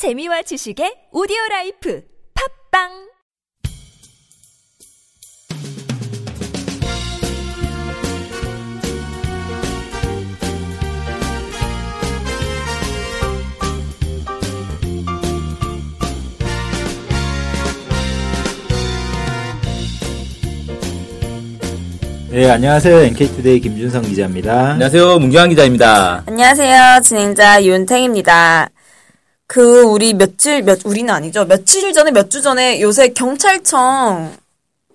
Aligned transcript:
재미와 0.00 0.40
지식의 0.40 1.12
오디오 1.12 1.36
라이프 1.50 2.02
팟빵 2.72 2.88
네, 22.30 22.50
안녕하세요. 22.50 23.00
NK투데이 23.00 23.60
김준성 23.60 24.00
기자입니다. 24.00 24.70
안녕하세요. 24.70 25.18
문경환 25.18 25.50
기자입니다. 25.50 26.22
안녕하세요. 26.26 27.02
진행자 27.02 27.62
윤탱입니다. 27.64 28.70
그 29.52 29.82
우리 29.82 30.14
며칠 30.14 30.62
몇 30.62 30.78
우리는 30.84 31.12
아니죠. 31.12 31.44
며칠 31.44 31.92
전에 31.92 32.12
몇 32.12 32.30
주 32.30 32.40
전에 32.40 32.80
요새 32.80 33.08
경찰청 33.08 34.36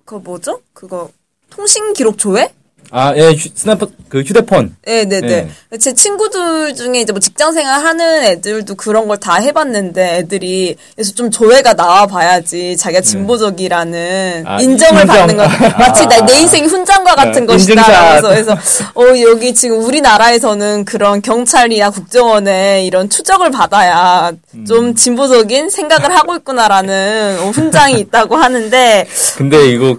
그거 0.05 0.19
뭐죠? 0.19 0.61
그거 0.71 1.09
통신 1.49 1.91
기록 1.91 2.17
조회? 2.17 2.53
아, 2.91 3.13
예, 3.15 3.31
휴, 3.33 3.49
스나프, 3.53 3.87
그 4.09 4.21
휴대폰. 4.21 4.75
네, 4.85 5.03
네, 5.05 5.19
네. 5.21 5.49
제 5.79 5.93
친구들 5.93 6.73
중에 6.75 7.01
이제 7.01 7.11
뭐 7.11 7.19
직장 7.19 7.51
생활 7.53 7.83
하는 7.83 8.23
애들도 8.23 8.75
그런 8.75 9.07
걸 9.07 9.17
다 9.17 9.35
해봤는데 9.35 10.17
애들이 10.17 10.75
그래서 10.95 11.13
좀 11.13 11.31
조회가 11.31 11.73
나와 11.73 12.05
봐야지 12.05 12.77
자기가 12.77 13.01
진보적이라는 13.01 14.43
아, 14.45 14.61
인정을 14.61 15.01
인정. 15.01 15.15
받는 15.17 15.37
거 15.37 15.43
마치 15.79 16.05
나, 16.07 16.23
내 16.25 16.41
인생 16.41 16.65
훈장과 16.65 17.15
같은 17.15 17.45
네, 17.45 17.53
것이다. 17.53 17.73
인증샷. 17.81 18.21
그래서, 18.21 18.27
그래서 18.53 18.91
어 18.95 19.21
여기 19.21 19.53
지금 19.53 19.81
우리나라에서는 19.83 20.85
그런 20.85 21.21
경찰이나 21.21 21.89
국정원에 21.89 22.85
이런 22.85 23.09
추적을 23.09 23.51
받아야 23.51 24.31
좀 24.67 24.93
진보적인 24.95 25.69
생각을 25.69 26.15
하고 26.15 26.35
있구나라는 26.35 27.37
어, 27.41 27.49
훈장이 27.55 27.99
있다고 27.99 28.35
하는데 28.35 29.07
근데 29.37 29.69
이거, 29.69 29.97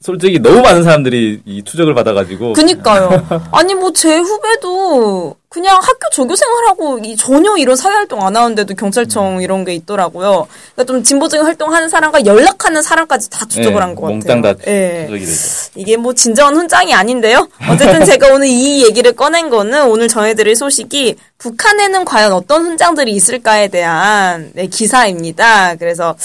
솔직히 0.00 0.38
너무 0.38 0.62
많은 0.62 0.82
사람들이 0.82 1.42
이 1.44 1.62
투적을 1.62 1.94
받아가지고. 1.94 2.54
그니까요. 2.54 3.26
아니 3.52 3.74
뭐 3.74 3.90
제 3.92 4.16
후배도 4.16 5.36
그냥 5.50 5.76
학교 5.82 6.08
조교 6.12 6.36
생활하고 6.36 7.00
이 7.00 7.16
전혀 7.16 7.56
이런 7.56 7.74
사회 7.76 7.94
활동 7.94 8.24
안 8.24 8.36
하는데도 8.36 8.74
경찰청 8.76 9.42
이런 9.42 9.64
게 9.64 9.74
있더라고요. 9.74 10.46
그러니까 10.74 10.84
좀 10.92 11.02
진보적인 11.02 11.44
활동하는 11.44 11.88
사람과 11.88 12.24
연락하는 12.24 12.80
사람까지 12.82 13.28
다 13.30 13.44
추적을 13.46 13.74
예, 13.74 13.80
한것 13.80 13.96
같아요. 14.02 14.16
몽땅 14.16 14.42
다 14.42 14.54
예. 14.68 15.06
투적이 15.06 15.26
되죠. 15.26 15.38
이게 15.74 15.96
뭐 15.96 16.14
진정한 16.14 16.54
훈장이 16.54 16.94
아닌데요. 16.94 17.48
어쨌든 17.68 18.04
제가 18.06 18.32
오늘 18.32 18.46
이 18.46 18.84
얘기를 18.84 19.12
꺼낸 19.12 19.50
거는 19.50 19.88
오늘 19.88 20.06
전해드릴 20.08 20.54
소식이 20.56 21.16
북한에는 21.38 22.04
과연 22.04 22.32
어떤 22.32 22.62
훈장들이 22.64 23.10
있을까에 23.12 23.68
대한 23.68 24.52
네, 24.54 24.68
기사입니다. 24.68 25.74
그래서 25.74 26.16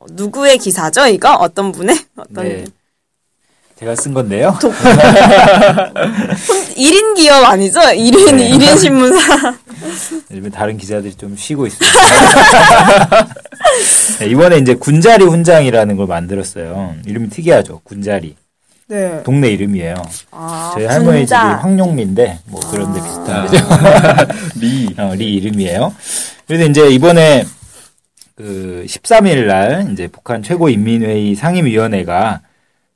어, 0.00 0.06
누구의 0.12 0.58
기사죠? 0.58 1.06
이거 1.08 1.32
어떤 1.34 1.72
분의 1.72 1.98
어떤 2.16 2.44
네. 2.44 2.64
제가 3.78 3.94
쓴 3.94 4.12
건데요. 4.12 4.58
1인 6.76 7.14
기업 7.14 7.44
아니죠? 7.44 7.78
1인, 7.78 8.34
네. 8.34 8.50
1인 8.50 8.76
신문사. 8.78 9.54
요즘 10.32 10.50
다른 10.50 10.76
기자들이 10.76 11.14
좀 11.14 11.36
쉬고 11.36 11.68
있습니다. 11.68 11.96
네, 14.18 14.26
이번에 14.26 14.58
이제 14.58 14.74
군자리 14.74 15.24
훈장이라는 15.24 15.96
걸 15.96 16.06
만들었어요. 16.08 16.96
이름이 17.06 17.30
특이하죠. 17.30 17.80
군자리. 17.84 18.34
네. 18.88 19.22
동네 19.22 19.50
이름이에요. 19.50 19.94
아, 20.32 20.72
저희 20.74 20.86
할머니 20.86 21.24
집이. 21.24 21.36
황룡리인데 21.36 22.40
뭐 22.46 22.60
그런 22.72 22.92
데 22.92 23.00
비슷한 23.00 23.30
아. 23.30 23.46
거죠. 23.46 23.64
리. 24.58 24.92
어, 24.98 25.14
리 25.14 25.34
이름이에요. 25.34 25.94
그래서 26.48 26.64
이제 26.64 26.88
이번에 26.88 27.44
그 28.34 28.84
13일 28.88 29.46
날 29.46 29.88
이제 29.92 30.08
북한 30.08 30.42
최고인민회의 30.42 31.36
상임위원회가 31.36 32.40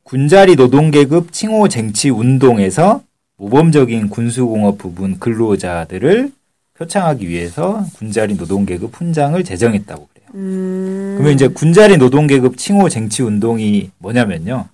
군자리 0.05 0.57
노동계급 0.57 1.33
칭호 1.33 1.69
쟁취 1.69 2.11
운동에서 2.11 3.03
모범적인 3.37 4.09
군수공업 4.09 4.79
부분 4.79 5.19
근로자들을 5.19 6.33
표창하기 6.75 7.29
위해서 7.29 7.85
군자리 7.95 8.35
노동계급 8.35 8.95
훈장을 8.95 9.43
제정했다고 9.43 10.09
그래요. 10.13 10.29
음, 10.35 11.15
그러면 11.17 11.35
이제 11.35 11.49
군자리 11.49 11.97
노동계급 11.97 12.57
칭호 12.57 12.89
쟁취 12.89 13.23
운동이 13.23 13.91
뭐냐면요. 13.99 14.69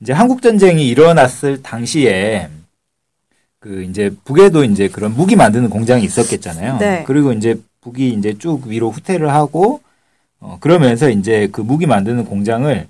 이제 0.00 0.12
한국 0.12 0.42
전쟁이 0.42 0.88
일어났을 0.88 1.62
당시에 1.62 2.48
그 3.58 3.82
이제 3.82 4.10
북에도 4.24 4.64
이제 4.64 4.88
그런 4.88 5.14
무기 5.14 5.34
만드는 5.34 5.68
공장이 5.70 6.04
있었겠잖아요. 6.04 6.78
네. 6.78 7.04
그리고 7.06 7.32
이제 7.32 7.60
북이 7.80 8.10
이제 8.10 8.38
쭉 8.38 8.66
위로 8.66 8.90
후퇴를 8.90 9.30
하고 9.32 9.80
어 10.40 10.58
그러면서 10.60 11.10
이제 11.10 11.48
그 11.50 11.60
무기 11.60 11.86
만드는 11.86 12.24
공장을 12.24 12.86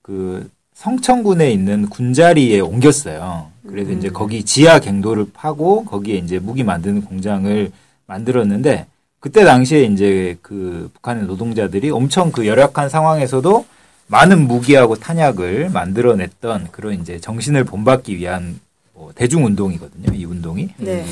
그 0.00 0.48
성천군에 0.76 1.50
있는 1.50 1.88
군자리에 1.88 2.60
옮겼어요. 2.60 3.50
그래서 3.66 3.92
이제 3.92 4.10
거기 4.10 4.44
지하 4.44 4.78
갱도를 4.78 5.28
파고 5.32 5.84
거기에 5.84 6.18
이제 6.18 6.38
무기 6.38 6.62
만드는 6.62 7.02
공장을 7.02 7.72
만들었는데 8.06 8.86
그때 9.18 9.44
당시에 9.44 9.84
이제 9.84 10.36
그 10.42 10.90
북한의 10.92 11.24
노동자들이 11.24 11.90
엄청 11.90 12.30
그 12.30 12.46
열악한 12.46 12.90
상황에서도 12.90 13.64
많은 14.08 14.46
무기하고 14.46 14.96
탄약을 14.96 15.70
만들어냈던 15.70 16.68
그런 16.70 17.00
이제 17.00 17.18
정신을 17.18 17.64
본받기 17.64 18.18
위한 18.18 18.60
뭐 18.92 19.12
대중운동이거든요. 19.14 20.14
이 20.14 20.24
운동이. 20.26 20.68
네. 20.76 21.04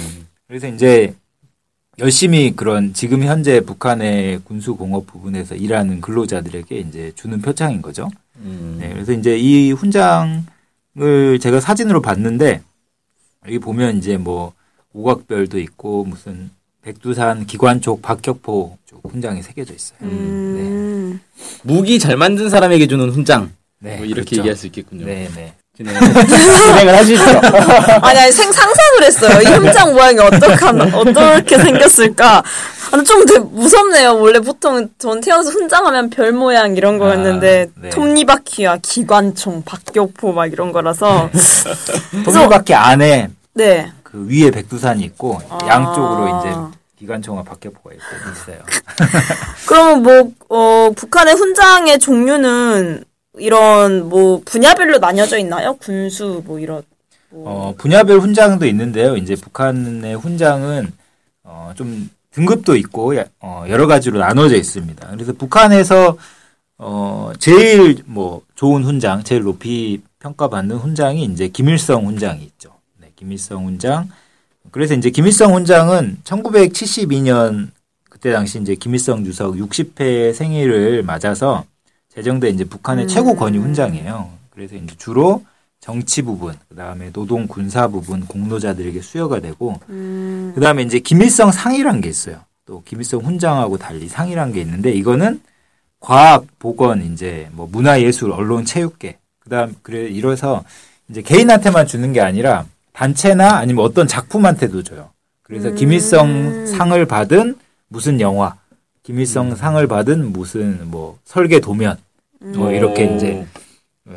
그래서 0.46 0.68
이제 0.68 1.14
열심히 1.98 2.54
그런 2.54 2.92
지금 2.92 3.24
현재 3.24 3.60
북한의 3.60 4.40
군수공업 4.44 5.06
부분에서 5.06 5.54
일하는 5.54 6.02
근로자들에게 6.02 6.76
이제 6.76 7.12
주는 7.16 7.40
표창인 7.40 7.80
거죠. 7.80 8.10
음. 8.36 8.78
네, 8.80 8.90
그래서 8.92 9.12
이제 9.12 9.36
이 9.36 9.72
훈장을 9.72 10.44
제가 11.40 11.60
사진으로 11.60 12.02
봤는데 12.02 12.62
여기 13.46 13.58
보면 13.58 13.98
이제 13.98 14.16
뭐 14.16 14.52
오각별도 14.92 15.58
있고 15.58 16.04
무슨 16.04 16.50
백두산 16.82 17.46
기관촉 17.46 18.02
박격포 18.02 18.78
쪽 18.86 19.00
훈장이 19.10 19.42
새겨져 19.42 19.74
있어요. 19.74 19.98
음, 20.02 21.20
무기 21.62 21.98
잘 21.98 22.16
만든 22.16 22.50
사람에게 22.50 22.86
주는 22.86 23.08
훈장. 23.10 23.52
네, 23.80 23.96
뭐 23.96 24.06
이렇게 24.06 24.22
그렇죠. 24.22 24.36
얘기할 24.36 24.56
수 24.56 24.66
있겠군요. 24.66 25.06
네, 25.06 25.28
네. 25.34 25.54
진행, 25.76 25.92
진행을 25.98 26.96
하시죠. 26.96 27.22
아니, 28.00 28.18
아니, 28.20 28.32
생, 28.32 28.52
상상을 28.52 29.02
했어요. 29.02 29.42
이 29.42 29.46
훈장 29.46 29.92
모양이 29.92 30.18
어떻게, 30.20 30.64
어떻게 30.94 31.58
생겼을까. 31.58 32.44
아, 32.94 33.02
좀 33.02 33.26
되게 33.26 33.40
무섭네요. 33.40 34.20
원래 34.20 34.38
보통 34.38 34.88
전 34.98 35.20
태어나서 35.20 35.50
훈장하면 35.50 36.10
별 36.10 36.32
모양 36.32 36.76
이런 36.76 36.98
거였는데, 36.98 37.70
아, 37.76 37.80
네. 37.80 37.90
톱니바퀴와 37.90 38.78
기관총, 38.82 39.64
박격포 39.64 40.32
막 40.32 40.46
이런 40.46 40.70
거라서. 40.70 41.28
동물바퀴 42.24 42.72
안에 42.72 43.30
네. 43.54 43.90
그 44.04 44.28
위에 44.28 44.52
백두산이 44.52 45.02
있고 45.04 45.40
아. 45.48 45.58
양쪽으로 45.66 46.38
이제 46.38 46.76
기관총과 47.00 47.42
박격포가 47.42 47.96
있어요. 47.96 48.58
그러면 49.66 50.02
뭐, 50.02 50.32
어, 50.48 50.90
북한의 50.94 51.34
훈장의 51.34 51.98
종류는 51.98 53.04
이런 53.38 54.08
뭐 54.08 54.40
분야별로 54.44 54.98
나뉘어져 54.98 55.38
있나요? 55.38 55.74
군수 55.80 56.42
뭐 56.46 56.60
이런. 56.60 56.82
뭐. 57.30 57.50
어, 57.50 57.74
분야별 57.76 58.20
훈장도 58.20 58.66
있는데요. 58.66 59.16
이제 59.16 59.34
북한의 59.34 60.14
훈장은 60.14 60.92
어, 61.42 61.72
좀 61.74 62.08
등급도 62.38 62.76
있고 62.76 63.16
야- 63.16 63.24
어, 63.40 63.64
여러 63.68 63.86
가지로 63.86 64.18
나눠져 64.18 64.56
있습니다. 64.56 65.08
그래서 65.10 65.32
북한에서 65.32 66.16
어, 66.78 67.32
제일 67.38 68.02
뭐 68.06 68.42
좋은 68.56 68.82
훈장, 68.84 69.22
제일 69.22 69.42
높이 69.42 70.00
평가받는 70.18 70.76
훈장이 70.76 71.24
이제 71.26 71.48
김일성 71.48 72.06
훈장이 72.06 72.42
있죠. 72.44 72.70
네, 73.00 73.12
김일성 73.14 73.64
훈장. 73.66 74.08
그래서 74.72 74.94
이제 74.94 75.10
김일성 75.10 75.54
훈장은 75.54 76.18
1972년 76.24 77.68
그때 78.10 78.32
당시 78.32 78.58
이제 78.60 78.74
김일성 78.74 79.24
주석 79.24 79.54
60회 79.54 80.34
생일을 80.34 81.04
맞아서 81.04 81.64
제정된 82.14 82.54
이제 82.54 82.64
북한의 82.64 83.06
최고 83.06 83.36
권위 83.36 83.58
훈장이에요. 83.58 84.30
그래서 84.50 84.74
이제 84.74 84.94
주로 84.98 85.44
정치 85.84 86.22
부분, 86.22 86.54
그 86.70 86.74
다음에 86.74 87.12
노동 87.12 87.46
군사 87.46 87.88
부분 87.88 88.24
공로자들에게 88.24 89.02
수여가 89.02 89.40
되고, 89.40 89.78
음, 89.90 90.52
그 90.54 90.60
다음에 90.62 90.82
이제 90.82 90.98
김일성 90.98 91.52
상이란 91.52 92.00
게 92.00 92.08
있어요. 92.08 92.38
또 92.64 92.82
김일성 92.86 93.20
훈장하고 93.20 93.76
달리 93.76 94.08
상이란 94.08 94.54
게 94.54 94.62
있는데 94.62 94.92
이거는 94.92 95.42
과학, 96.00 96.46
보건, 96.58 97.12
이제 97.12 97.50
뭐 97.52 97.68
문화 97.70 98.00
예술, 98.00 98.32
언론, 98.32 98.64
체육계, 98.64 99.18
그 99.40 99.50
다음 99.50 99.76
그래 99.82 100.06
이래서 100.06 100.64
이제 101.10 101.20
개인한테만 101.20 101.86
주는 101.86 102.14
게 102.14 102.22
아니라 102.22 102.64
단체나 102.94 103.56
아니면 103.58 103.84
어떤 103.84 104.06
작품한테도 104.06 104.84
줘요. 104.84 105.10
그래서 105.42 105.70
김일성 105.72 106.64
상을 106.64 107.04
받은 107.04 107.58
무슨 107.88 108.22
영화, 108.22 108.56
김일성 109.02 109.54
상을 109.54 109.86
받은 109.86 110.32
무슨 110.32 110.90
뭐 110.90 111.18
설계 111.26 111.60
도면, 111.60 111.98
뭐 112.40 112.72
이렇게 112.72 113.06
오. 113.06 113.16
이제 113.16 113.32
어, 113.34 113.53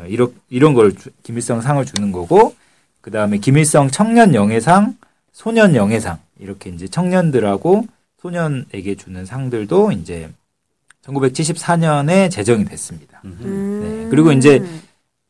이런 0.08 0.32
이런 0.50 0.74
걸 0.74 0.94
주- 0.94 1.10
김일성 1.22 1.60
상을 1.60 1.82
주는 1.84 2.12
거고 2.12 2.54
그 3.00 3.10
다음에 3.10 3.38
김일성 3.38 3.90
청년 3.90 4.34
영예상, 4.34 4.96
소년 5.32 5.74
영예상 5.74 6.18
이렇게 6.38 6.70
이제 6.70 6.88
청년들하고 6.88 7.86
소년에게 8.20 8.96
주는 8.96 9.24
상들도 9.24 9.92
이제 9.92 10.28
1974년에 11.04 12.30
제정이 12.30 12.64
됐습니다. 12.66 13.22
음. 13.24 13.80
네. 14.04 14.10
그리고 14.10 14.32
이제 14.32 14.62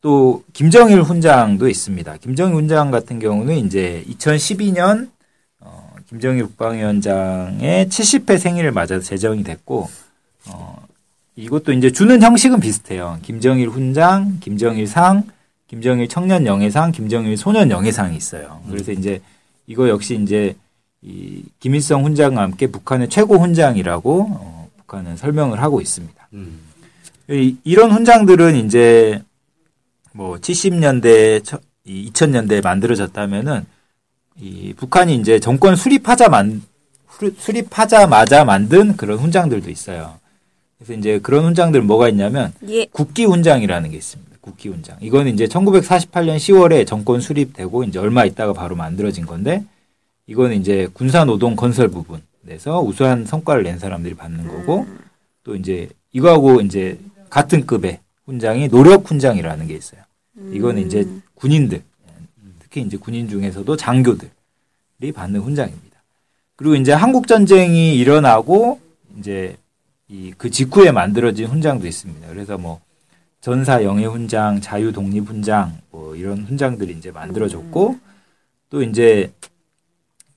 또 0.01 0.43
김정일 0.53 1.01
훈장도 1.03 1.69
있습니다. 1.69 2.17
김정일 2.17 2.55
훈장 2.55 2.91
같은 2.91 3.19
경우는 3.19 3.55
이제 3.57 4.03
2012년 4.09 5.09
어, 5.59 5.93
김정일 6.07 6.45
국방위원장의 6.47 7.87
70회 7.87 8.37
생일을 8.39 8.71
맞아서 8.71 8.99
제정이 8.99 9.43
됐고 9.43 9.81
어, 9.83 9.89
이것도 11.39 11.71
이제 11.73 11.91
주는 11.91 12.21
형식은 12.21 12.59
비슷해요. 12.59 13.17
김정일 13.21 13.69
훈장, 13.69 14.37
김정일 14.41 14.87
상, 14.87 15.23
김정일 15.67 16.07
청년 16.09 16.45
영예상, 16.45 16.91
김정일 16.91 17.37
소년 17.37 17.69
영예상이 17.71 18.17
있어요. 18.17 18.61
그래서 18.69 18.91
이제 18.91 19.21
이거 19.67 19.87
역시 19.87 20.19
이제 20.21 20.55
이 21.01 21.43
김일성 21.59 22.03
훈장과 22.03 22.41
함께 22.41 22.67
북한의 22.67 23.07
최고 23.09 23.37
훈장이라고 23.37 24.27
어, 24.31 24.69
북한은 24.77 25.15
설명을 25.15 25.61
하고 25.61 25.79
있습니다. 25.79 26.27
음. 26.33 26.59
이, 27.29 27.55
이런 27.63 27.91
훈장들은 27.91 28.55
이제 28.65 29.21
뭐 30.11 30.35
70년대, 30.37 31.41
2000년대에 31.87 32.61
만들어졌다면은 32.63 33.65
이 34.41 34.73
북한이 34.75 35.15
이제 35.15 35.39
정권 35.39 35.75
수립하자 35.75 36.27
만 36.29 36.61
수- 37.17 37.33
수립하자마자 37.37 38.43
만든 38.45 38.97
그런 38.97 39.19
훈장들도 39.19 39.69
있어요. 39.69 40.18
그래서 40.79 40.93
이제 40.93 41.19
그런 41.19 41.45
훈장들 41.45 41.81
뭐가 41.81 42.07
있냐면 42.09 42.53
예. 42.69 42.85
국기 42.85 43.25
훈장이라는 43.25 43.91
게 43.91 43.97
있습니다. 43.97 44.37
국기 44.39 44.69
훈장. 44.69 44.97
이거는 45.01 45.33
이제 45.33 45.45
1948년 45.45 46.37
10월에 46.37 46.87
정권 46.87 47.19
수립되고 47.19 47.83
이제 47.83 47.99
얼마 47.99 48.23
있다가 48.23 48.53
바로 48.53 48.75
만들어진 48.75 49.25
건데 49.25 49.65
이거는 50.25 50.55
이제 50.55 50.87
군사 50.93 51.25
노동 51.25 51.55
건설 51.55 51.89
부분 51.89 52.21
에서 52.47 52.81
우수한 52.81 53.25
성과를 53.25 53.63
낸 53.63 53.77
사람들이 53.77 54.15
받는 54.15 54.47
거고 54.47 54.87
또 55.43 55.55
이제 55.55 55.89
이거하고 56.13 56.61
이제 56.61 56.97
같은 57.29 57.67
급의 57.67 57.99
훈장이 58.25 58.69
노력 58.69 59.07
훈장이라는 59.07 59.67
게 59.67 59.75
있어요. 59.75 60.01
이거는 60.51 60.87
이제 60.87 61.05
군인들 61.35 61.83
특히 62.59 62.81
이제 62.81 62.97
군인 62.97 63.27
중에서도 63.27 63.75
장교들이 63.75 65.11
받는 65.13 65.41
훈장입니다. 65.41 66.01
그리고 66.55 66.75
이제 66.75 66.91
한국 66.91 67.27
전쟁이 67.27 67.95
일어나고 67.97 68.79
이제 69.19 69.57
이 70.09 70.33
그 70.37 70.49
직후에 70.49 70.91
만들어진 70.91 71.45
훈장도 71.47 71.85
있습니다. 71.87 72.27
그래서 72.29 72.57
뭐 72.57 72.81
전사 73.41 73.83
영예 73.83 74.05
훈장, 74.05 74.59
자유 74.59 74.91
독립 74.91 75.27
훈장 75.27 75.77
뭐 75.91 76.15
이런 76.15 76.43
훈장들이 76.45 76.93
이제 76.97 77.11
만들어졌고 77.11 77.97
또 78.69 78.83
이제 78.83 79.31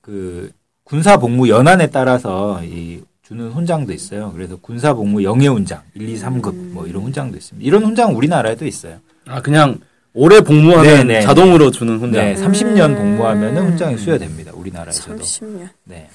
그 0.01 0.51
군사 0.83 1.17
복무 1.17 1.49
연한에 1.49 1.87
따라서 1.87 2.61
이 2.63 3.01
주는 3.23 3.51
훈장도 3.51 3.93
있어요. 3.93 4.31
그래서 4.33 4.57
군사 4.57 4.93
복무 4.93 5.23
영예 5.23 5.47
훈장 5.47 5.81
1, 5.95 6.07
2, 6.09 6.15
3급 6.19 6.53
뭐 6.71 6.85
이런 6.85 7.03
훈장도 7.03 7.37
있습니다. 7.37 7.65
이런 7.65 7.83
훈장 7.83 8.15
우리나라에도 8.15 8.65
있어요. 8.65 8.99
아 9.27 9.41
그냥 9.41 9.79
오래 10.13 10.41
복무하면 10.41 11.07
네, 11.07 11.15
네. 11.15 11.21
자동으로 11.21 11.71
주는 11.71 11.97
훈장. 11.99 12.25
네, 12.25 12.35
30년 12.35 12.95
복무하면은 12.95 13.69
훈장이 13.71 13.97
수여됩니다. 13.97 14.51
우리나라에서도. 14.53 15.17
30년. 15.23 15.69
네. 15.85 16.09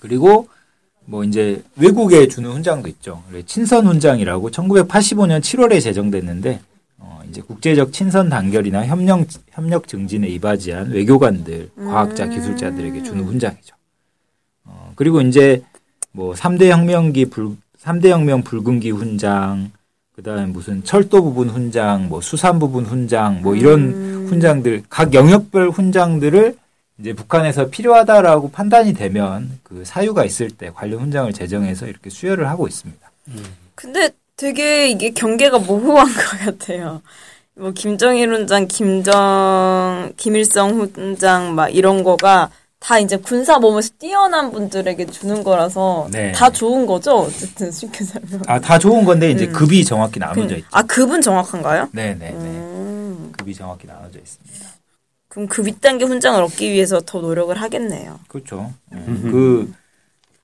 그리고 0.00 0.48
뭐 1.04 1.24
이제 1.24 1.62
외국에 1.76 2.28
주는 2.28 2.50
훈장도 2.50 2.88
있죠. 2.88 3.22
친선 3.46 3.86
훈장이라고 3.86 4.50
1985년 4.50 5.40
7월에 5.40 5.80
제정됐는데 5.82 6.60
어 6.98 7.20
이제 7.28 7.40
국제적 7.42 7.92
친선 7.92 8.28
단결이나 8.28 8.86
협력 8.86 9.26
협력 9.50 9.88
증진에 9.88 10.28
이바지한 10.28 10.90
외교관들, 10.90 11.70
과학자, 11.76 12.28
기술자들에게 12.28 13.02
주는 13.02 13.24
훈장이죠. 13.24 13.74
어 14.64 14.92
그리고 14.94 15.20
이제 15.20 15.62
뭐 16.12 16.34
3대 16.34 16.68
혁명기 16.68 17.26
불 17.26 17.56
3대 17.82 18.08
혁명 18.08 18.42
붉은기 18.42 18.90
훈장 18.90 19.72
그다음에 20.14 20.46
무슨 20.46 20.84
철도 20.84 21.22
부분 21.22 21.48
훈장, 21.48 22.08
뭐 22.08 22.20
수산 22.20 22.58
부분 22.58 22.84
훈장, 22.84 23.40
뭐 23.42 23.56
이런 23.56 24.26
훈장들 24.28 24.82
각 24.88 25.14
영역별 25.14 25.70
훈장들을 25.70 26.56
이제 26.98 27.12
북한에서 27.12 27.68
필요하다라고 27.70 28.50
판단이 28.50 28.94
되면 28.94 29.58
그 29.62 29.84
사유가 29.84 30.24
있을 30.24 30.50
때 30.50 30.70
관련 30.72 31.00
훈장을 31.00 31.32
제정해서 31.32 31.86
이렇게 31.86 32.10
수여를 32.10 32.48
하고 32.48 32.68
있습니다. 32.68 33.10
근데 33.74 34.10
되게 34.36 34.88
이게 34.88 35.10
경계가 35.10 35.58
모호한 35.58 36.06
것 36.12 36.38
같아요. 36.44 37.02
뭐 37.54 37.72
김정일 37.72 38.32
훈장, 38.32 38.66
김정, 38.66 40.12
김일성 40.16 40.70
훈장 40.70 41.54
막 41.54 41.68
이런 41.68 42.02
거가 42.02 42.50
다 42.78 42.98
이제 42.98 43.16
군사 43.16 43.58
몸에서 43.58 43.90
뛰어난 43.98 44.50
분들에게 44.50 45.06
주는 45.06 45.44
거라서 45.44 46.08
네. 46.10 46.32
다 46.32 46.50
좋은 46.50 46.86
거죠. 46.86 47.18
어쨌든 47.18 47.70
쉽게 47.70 48.04
설명. 48.04 48.42
아, 48.46 48.58
다 48.58 48.78
좋은 48.78 49.04
건데 49.04 49.30
이제 49.30 49.46
급이 49.46 49.84
정확히 49.84 50.18
나눠져 50.18 50.56
있죠. 50.56 50.68
아 50.72 50.82
급은 50.82 51.20
정확한가요? 51.20 51.90
네, 51.92 52.14
네, 52.14 52.30
네. 52.30 52.34
음, 52.34 53.32
급이 53.36 53.54
정확히 53.54 53.86
나눠져 53.86 54.18
있습니다. 54.18 54.81
그럼 55.32 55.48
급 55.48 55.64
2단계 55.66 56.06
훈장을 56.06 56.42
얻기 56.42 56.70
위해서 56.72 57.00
더 57.00 57.20
노력을 57.22 57.56
하겠네요. 57.56 58.20
그렇죠. 58.28 58.70
그 58.90 59.72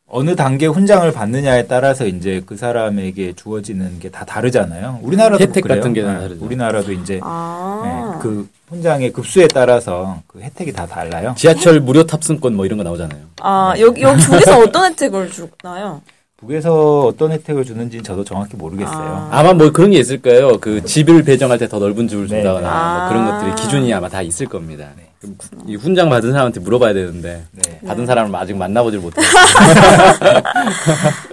어느 0.06 0.35
단계 0.35 0.67
훈장을 0.67 1.12
받느냐에 1.12 1.67
따라서 1.67 2.06
이제 2.06 2.43
그 2.46 2.56
사람에게 2.56 3.35
주어지는 3.35 3.99
게 3.99 4.08
다 4.08 4.25
다르잖아요. 4.25 5.00
우리나라도 5.02 5.43
혜택 5.44 5.64
그래요. 5.64 5.81
같은 5.81 5.93
게다 5.93 6.14
네, 6.14 6.20
다르죠. 6.20 6.43
우리나라도 6.43 6.93
이제 6.93 7.20
아, 7.23 8.12
네, 8.14 8.19
그 8.23 8.49
훈장의 8.69 9.12
급수에 9.12 9.46
따라서 9.49 10.23
그 10.26 10.40
혜택이 10.40 10.73
다 10.73 10.87
달라요. 10.87 11.35
지하철 11.37 11.81
무료 11.81 12.05
탑승권 12.06 12.55
뭐 12.56 12.64
이런 12.64 12.79
거 12.79 12.85
나오잖아요. 12.85 13.20
아 13.40 13.75
여기 13.79 14.00
여기 14.00 14.23
중에서 14.23 14.58
어떤 14.61 14.90
혜택을 14.90 15.31
주나요? 15.31 16.00
북에서 16.38 17.00
어떤 17.06 17.32
혜택을 17.32 17.64
주는지는 17.64 18.05
저도 18.05 18.23
정확히 18.25 18.56
모르겠어요. 18.56 19.29
아 19.32 19.43
마 19.43 19.52
뭐 19.55 19.73
그런 19.73 19.90
게 19.90 19.99
있을 19.99 20.23
거예요. 20.23 20.58
그 20.61 20.85
집을 20.85 21.25
배정할 21.25 21.58
때 21.58 21.67
더 21.69 21.79
넓은 21.81 22.06
집을 22.06 22.29
네, 22.29 22.37
준다거나 22.37 22.61
네. 22.61 23.00
뭐 23.00 23.08
그런 23.08 23.26
아. 23.29 23.38
것들이 23.40 23.55
기준이 23.62 23.93
아마 23.93 24.08
다 24.08 24.23
있을 24.23 24.46
겁니다. 24.46 24.88
그럼 25.20 25.35
이 25.67 25.75
훈장 25.75 26.08
받은 26.08 26.31
사람한테 26.31 26.61
물어봐야 26.61 26.94
되는데 26.94 27.43
네. 27.50 27.81
받은 27.85 28.06
사람을 28.06 28.35
아직 28.37 28.56
만나보질 28.56 29.00
못해요. 29.00 29.26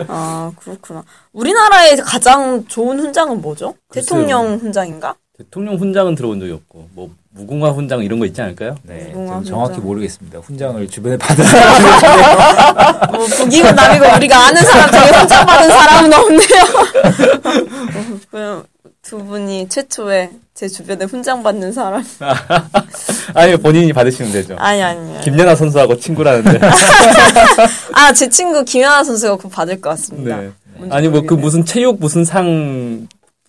아 0.07 0.51
그렇구나. 0.59 1.03
우리나라의 1.33 1.97
가장 1.97 2.65
좋은 2.67 2.99
훈장은 2.99 3.41
뭐죠? 3.41 3.75
글쎄요. 3.87 4.05
대통령 4.05 4.55
훈장인가? 4.55 5.15
대통령 5.37 5.75
훈장은 5.75 6.15
들어본 6.15 6.39
적이 6.39 6.53
없고 6.53 6.87
뭐 6.93 7.09
무궁화 7.31 7.71
훈장 7.71 8.01
이런 8.01 8.19
거 8.19 8.25
있지 8.25 8.41
않을까요? 8.41 8.75
네, 8.83 9.11
정확히 9.13 9.49
훈장. 9.75 9.83
모르겠습니다. 9.83 10.39
훈장을 10.39 10.87
주변에 10.87 11.17
받은 11.17 11.43
사람 11.43 11.75
뭐 13.11 13.25
북이고 13.25 13.71
남이고 13.71 14.05
우리가 14.17 14.37
아는 14.47 14.63
사람 14.63 14.91
중에 14.91 15.19
훈장 15.19 15.45
받은 15.45 15.69
사람은 15.69 16.13
없네요. 16.13 16.63
어, 17.45 18.19
그냥 18.31 18.63
두 19.01 19.23
분이 19.23 19.69
최초에 19.69 20.31
제 20.53 20.67
주변에 20.67 21.05
훈장 21.05 21.43
받는 21.43 21.71
사람. 21.73 22.03
아니 23.33 23.55
본인이 23.57 23.91
받으시면 23.93 24.31
되죠. 24.31 24.55
아니 24.57 24.81
아니. 24.81 25.21
김연아 25.21 25.55
선수하고 25.55 25.99
친구라는데. 25.99 26.59
아 27.93 28.13
제 28.13 28.29
친구 28.29 28.63
김연아 28.63 29.03
선수가 29.03 29.37
그거 29.37 29.49
받을 29.49 29.79
것 29.81 29.89
같습니다. 29.91 30.37
네. 30.37 30.49
아니 30.89 31.07
뭐 31.07 31.21
그. 31.21 31.33
무슨 31.33 31.65
체육 31.65 31.99
무슨 31.99 32.23
상 32.25 33.07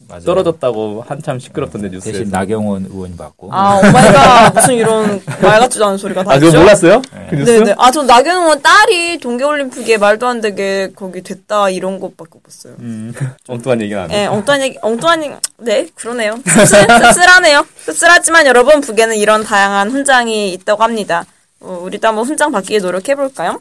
맞아요. 0.08 0.22
떨어졌다고 0.24 1.04
한참 1.06 1.38
시끄럽던데 1.40 1.88
뉴스에서. 1.88 2.18
대신 2.18 2.30
나경원 2.30 2.86
의원이 2.90 3.16
받고 3.16 3.50
아 3.52 3.78
oh 3.78 4.00
my 4.00 4.22
god 4.22 4.54
무슨 4.54 4.74
이런 4.74 5.20
말 5.42 5.58
같지도 5.60 5.86
않은 5.86 5.98
소리가 5.98 6.22
다 6.22 6.32
아 6.32 6.34
그거 6.34 6.46
있죠? 6.46 6.58
몰랐어요? 6.60 7.02
그 7.30 7.36
뉴스? 7.36 7.50
네네. 7.50 7.74
아, 7.78 7.90
저 7.90 8.02
나경원 8.02 8.62
딸이 8.62 9.18
동계올림픽에 9.18 9.98
말도 9.98 10.26
안 10.28 10.40
되게 10.40 10.90
거기 10.94 11.22
됐다 11.22 11.70
이런 11.70 11.98
것밖에 11.98 12.30
못 12.34 12.42
봤어요. 12.44 12.74
음, 12.78 13.12
엉뚱한 13.48 13.80
얘기는 13.82 14.00
안 14.00 14.10
해. 14.10 14.22
예, 14.22 14.26
엉뚱한 14.26 14.62
얘기, 14.62 14.78
엉뚱한 14.80 15.24
얘기, 15.24 15.34
네, 15.58 15.88
그러네요. 15.94 16.38
씁쓸, 16.46 16.86
씁쓸하네요. 16.86 17.66
씁쓸하지만 17.84 18.46
여러분, 18.46 18.80
북에는 18.80 19.16
이런 19.16 19.42
다양한 19.42 19.90
훈장이 19.90 20.52
있다고 20.52 20.82
합니다. 20.84 21.24
어, 21.60 21.80
우리도 21.82 22.06
한번 22.06 22.24
훈장 22.24 22.52
받기 22.52 22.76
에 22.76 22.78
노력해볼까요? 22.78 23.60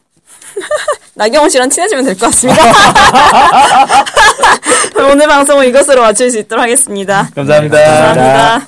나경원 1.15 1.49
씨랑 1.49 1.69
친해지면 1.69 2.05
될 2.05 2.13
것 2.17 2.27
같습니다. 2.27 2.61
오늘 5.11 5.27
방송은 5.27 5.67
이것으로 5.67 6.01
마칠 6.01 6.31
수 6.31 6.39
있도록 6.39 6.63
하겠습니다. 6.63 7.29
감사합니다. 7.35 7.77
감사합니다. 7.83 8.67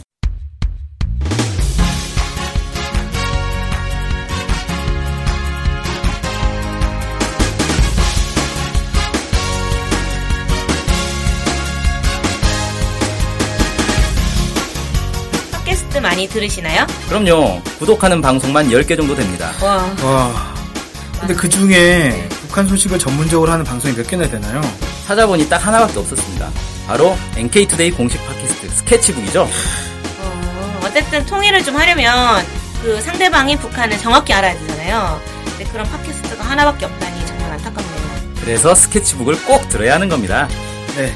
팟캐스트 15.52 15.98
많이 16.00 16.28
들으시나요? 16.28 16.86
그럼요. 17.10 17.62
구독하는 17.80 18.22
방송만 18.22 18.70
10개 18.70 18.96
정도 18.98 19.16
됩니다. 19.16 19.52
와, 19.62 19.96
와. 20.04 20.54
근데 21.20 21.34
그 21.34 21.50
중에 21.50 22.28
북한 22.42 22.68
소식을 22.68 23.00
전문적으로 23.00 23.52
하는 23.52 23.66
방송이 23.66 23.96
몇 23.96 24.08
개나 24.08 24.28
되나요? 24.28 24.62
찾아보니 25.08 25.48
딱 25.48 25.66
하나밖에 25.66 26.00
없었습니다. 26.00 26.52
바로 26.86 27.18
NK투데이 27.38 27.92
공식 27.92 28.24
팟캐스트 28.28 28.70
스케치북이죠. 28.70 29.44
어, 30.20 30.80
어쨌든 30.84 31.26
통일을 31.26 31.64
좀 31.64 31.78
하려면 31.78 32.46
그 32.82 33.02
상대방이 33.02 33.58
북한을 33.58 33.98
정확히 34.00 34.34
알아야 34.34 34.58
되잖아요. 34.60 35.22
근데 35.46 35.64
그런 35.72 35.90
팟캐스트가 35.90 36.44
하나밖에 36.44 36.86
없다니 36.86 37.26
정말 37.26 37.52
안타깝네요. 37.54 37.98
그래서 38.42 38.76
스케치북을 38.76 39.44
꼭 39.46 39.70
들어야 39.70 39.96
하는 39.96 40.10
겁니다. 40.10 40.48
네. 40.96 41.14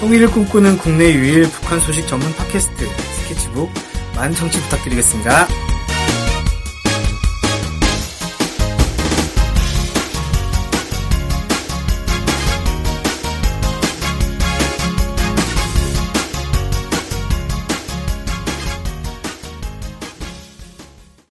통일을 0.00 0.30
꿈꾸는 0.30 0.78
국내 0.78 1.12
유일 1.12 1.48
북한 1.50 1.78
소식 1.78 2.08
전문 2.08 2.34
팟캐스트 2.34 2.88
스케치북 3.22 3.72
많은 4.16 4.34
청취 4.34 4.60
부탁드리겠습니다. 4.62 5.46